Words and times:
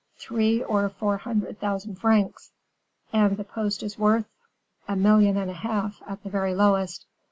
"Three 0.17 0.63
or 0.63 0.89
four 0.89 1.17
hundred 1.17 1.59
thousand 1.59 1.93
francs." 1.99 2.53
"And 3.13 3.37
the 3.37 3.43
post 3.43 3.83
is 3.83 3.99
worth" 3.99 4.25
"A 4.89 4.95
million 4.95 5.37
and 5.37 5.51
a 5.51 5.53
half, 5.53 6.01
at 6.07 6.23
the 6.23 6.29
very 6.31 6.55
lowest. 6.55 7.05